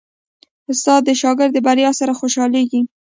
[0.71, 2.81] استاد د شاګرد د بریا سره خوشحالېږي.